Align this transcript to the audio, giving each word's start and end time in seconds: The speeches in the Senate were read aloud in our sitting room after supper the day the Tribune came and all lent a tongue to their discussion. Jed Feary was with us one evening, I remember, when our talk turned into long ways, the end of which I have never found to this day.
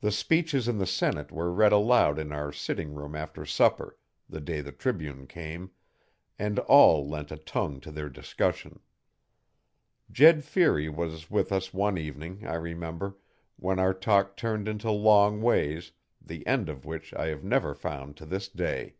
The 0.00 0.12
speeches 0.12 0.66
in 0.66 0.78
the 0.78 0.86
Senate 0.86 1.30
were 1.30 1.52
read 1.52 1.70
aloud 1.70 2.18
in 2.18 2.32
our 2.32 2.50
sitting 2.50 2.94
room 2.94 3.14
after 3.14 3.44
supper 3.44 3.98
the 4.30 4.40
day 4.40 4.62
the 4.62 4.72
Tribune 4.72 5.26
came 5.26 5.72
and 6.38 6.58
all 6.60 7.06
lent 7.06 7.30
a 7.30 7.36
tongue 7.36 7.78
to 7.80 7.90
their 7.90 8.08
discussion. 8.08 8.80
Jed 10.10 10.42
Feary 10.42 10.88
was 10.88 11.30
with 11.30 11.52
us 11.52 11.74
one 11.74 11.98
evening, 11.98 12.46
I 12.46 12.54
remember, 12.54 13.18
when 13.56 13.78
our 13.78 13.92
talk 13.92 14.38
turned 14.38 14.68
into 14.68 14.90
long 14.90 15.42
ways, 15.42 15.92
the 16.18 16.46
end 16.46 16.70
of 16.70 16.86
which 16.86 17.12
I 17.12 17.26
have 17.26 17.44
never 17.44 17.74
found 17.74 18.16
to 18.16 18.24
this 18.24 18.48
day. 18.48 18.94